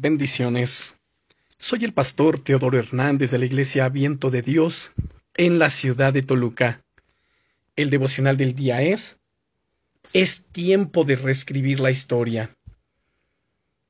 [0.00, 0.96] Bendiciones.
[1.56, 4.92] Soy el pastor Teodoro Hernández de la Iglesia Viento de Dios
[5.34, 6.84] en la ciudad de Toluca.
[7.74, 9.18] El devocional del día es
[10.12, 12.56] Es tiempo de reescribir la historia.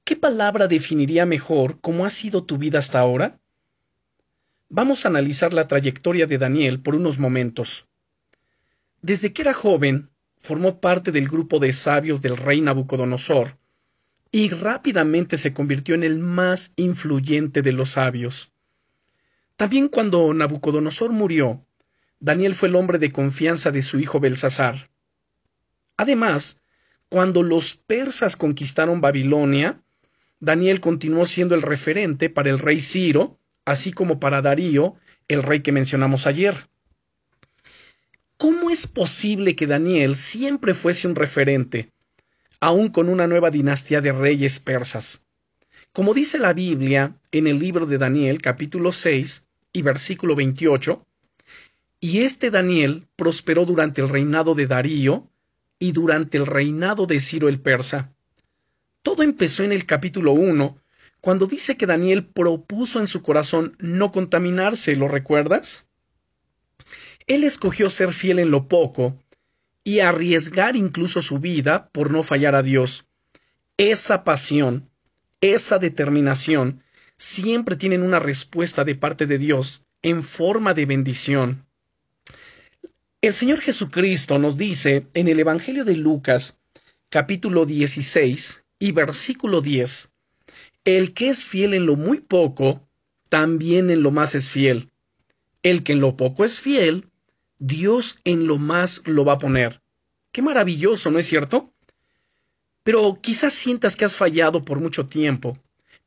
[0.05, 3.39] ¿Qué palabra definiría mejor cómo ha sido tu vida hasta ahora?
[4.71, 7.87] Vamos a analizar la trayectoria de Daniel por unos momentos.
[9.03, 13.59] Desde que era joven, formó parte del grupo de sabios del rey Nabucodonosor,
[14.31, 18.53] y rápidamente se convirtió en el más influyente de los sabios.
[19.57, 21.65] También cuando Nabucodonosor murió,
[22.21, 24.91] Daniel fue el hombre de confianza de su hijo Belsasar.
[25.97, 26.61] Además,
[27.09, 29.83] cuando los persas conquistaron Babilonia,
[30.41, 34.95] Daniel continuó siendo el referente para el rey Ciro, así como para Darío,
[35.27, 36.69] el rey que mencionamos ayer.
[38.37, 41.91] ¿Cómo es posible que Daniel siempre fuese un referente,
[42.61, 45.25] aún con una nueva dinastía de reyes persas.
[45.93, 51.05] Como dice la Biblia en el libro de Daniel capítulo 6 y versículo 28,
[52.01, 55.29] y este Daniel prosperó durante el reinado de Darío
[55.79, 58.13] y durante el reinado de Ciro el persa.
[59.03, 60.79] Todo empezó en el capítulo 1,
[61.21, 65.89] cuando dice que Daniel propuso en su corazón no contaminarse, ¿lo recuerdas?
[67.27, 69.17] Él escogió ser fiel en lo poco
[69.89, 73.07] y arriesgar incluso su vida por no fallar a Dios.
[73.79, 74.91] Esa pasión,
[75.41, 76.83] esa determinación,
[77.17, 81.65] siempre tienen una respuesta de parte de Dios en forma de bendición.
[83.23, 86.59] El Señor Jesucristo nos dice en el Evangelio de Lucas,
[87.09, 90.11] capítulo 16 y versículo 10,
[90.85, 92.87] El que es fiel en lo muy poco,
[93.31, 94.91] también en lo más es fiel.
[95.63, 97.09] El que en lo poco es fiel,
[97.59, 99.81] Dios en lo más lo va a poner.
[100.33, 101.73] Qué maravilloso, ¿no es cierto?
[102.85, 105.59] Pero quizás sientas que has fallado por mucho tiempo,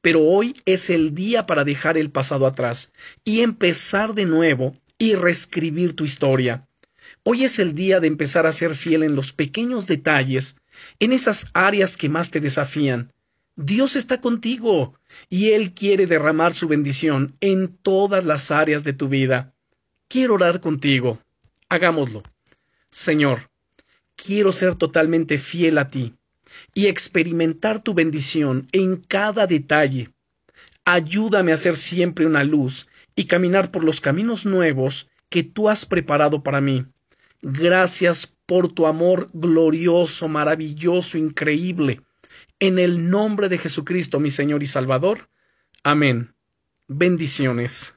[0.02, 5.16] pero hoy es el día para dejar el pasado atrás y empezar de nuevo y
[5.16, 6.68] reescribir tu historia.
[7.24, 10.56] Hoy es el día de empezar a ser fiel en los pequeños detalles,
[11.00, 13.12] en esas áreas que más te desafían.
[13.56, 14.96] Dios está contigo
[15.30, 19.54] y Él quiere derramar su bendición en todas las áreas de tu vida.
[20.08, 21.20] Quiero orar contigo.
[21.72, 22.22] Hagámoslo.
[22.90, 23.50] Señor,
[24.18, 26.14] quiero ser totalmente fiel a ti
[26.74, 30.10] y experimentar tu bendición en cada detalle.
[30.84, 35.86] Ayúdame a ser siempre una luz y caminar por los caminos nuevos que tú has
[35.86, 36.86] preparado para mí.
[37.42, 42.02] Gracias por tu amor glorioso, maravilloso, increíble.
[42.60, 45.30] En el nombre de Jesucristo, mi Señor y Salvador.
[45.84, 46.36] Amén.
[46.90, 47.94] Bendiciones.